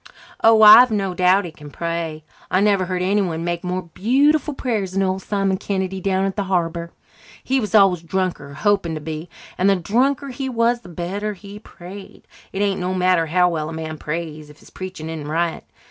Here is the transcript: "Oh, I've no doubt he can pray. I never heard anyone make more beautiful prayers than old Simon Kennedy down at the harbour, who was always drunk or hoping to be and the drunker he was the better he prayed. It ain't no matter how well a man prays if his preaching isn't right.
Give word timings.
"Oh, 0.43 0.63
I've 0.63 0.89
no 0.89 1.13
doubt 1.13 1.45
he 1.45 1.51
can 1.51 1.69
pray. 1.69 2.23
I 2.49 2.59
never 2.59 2.85
heard 2.85 3.03
anyone 3.03 3.43
make 3.43 3.63
more 3.63 3.83
beautiful 3.83 4.55
prayers 4.55 4.93
than 4.93 5.03
old 5.03 5.21
Simon 5.21 5.57
Kennedy 5.57 6.01
down 6.01 6.25
at 6.25 6.35
the 6.35 6.45
harbour, 6.45 6.91
who 7.47 7.61
was 7.61 7.75
always 7.75 8.01
drunk 8.01 8.41
or 8.41 8.55
hoping 8.55 8.95
to 8.95 8.99
be 8.99 9.29
and 9.59 9.69
the 9.69 9.75
drunker 9.75 10.29
he 10.29 10.49
was 10.49 10.81
the 10.81 10.89
better 10.89 11.35
he 11.35 11.59
prayed. 11.59 12.23
It 12.51 12.63
ain't 12.63 12.81
no 12.81 12.95
matter 12.95 13.27
how 13.27 13.47
well 13.49 13.69
a 13.69 13.73
man 13.73 13.99
prays 13.99 14.49
if 14.49 14.57
his 14.57 14.71
preaching 14.71 15.07
isn't 15.07 15.27
right. 15.27 15.63